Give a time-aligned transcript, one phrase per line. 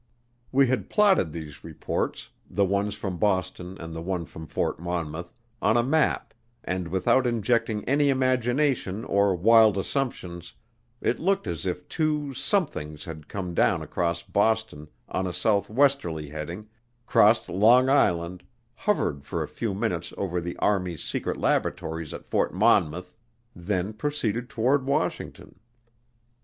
[0.51, 5.31] We had plotted these reports, the ones from Boston and the one from Fort Monmouth,
[5.61, 10.53] on a map, and without injecting any imagination or wild assumptions,
[11.01, 16.67] it looked as if two "somethings" had come down across Boston on a southwesterly heading,
[17.05, 18.41] crossed Long Island,
[18.73, 23.13] hovered for a few minutes over the Army's secret laboratories at Fort Monmouth,
[23.55, 25.59] then proceeded toward Washington.